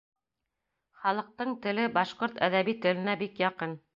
[1.01, 3.81] Халыҡтың теле башҡорт әҙәби теленә бик яҡын.